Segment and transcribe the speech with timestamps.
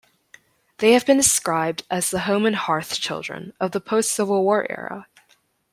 [0.79, 5.05] They have been described as the "home-and-hearth children of the post-Civil War era".